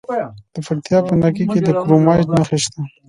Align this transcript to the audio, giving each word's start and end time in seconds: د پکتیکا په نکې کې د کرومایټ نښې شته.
د 0.53 0.55
پکتیکا 0.67 0.99
په 1.07 1.13
نکې 1.21 1.45
کې 1.51 1.59
د 1.63 1.69
کرومایټ 1.81 2.27
نښې 2.35 2.57
شته. 2.63 2.81